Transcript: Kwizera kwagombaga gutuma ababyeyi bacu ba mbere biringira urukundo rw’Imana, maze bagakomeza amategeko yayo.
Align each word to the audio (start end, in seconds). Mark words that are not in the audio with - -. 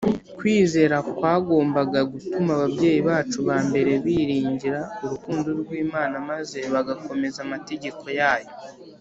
Kwizera 0.37 0.95
kwagombaga 1.17 1.99
gutuma 2.11 2.49
ababyeyi 2.57 2.99
bacu 3.09 3.39
ba 3.47 3.57
mbere 3.67 3.91
biringira 4.05 4.79
urukundo 5.03 5.47
rw’Imana, 5.61 6.15
maze 6.29 6.59
bagakomeza 6.73 7.39
amategeko 7.45 8.03
yayo. 8.19 8.51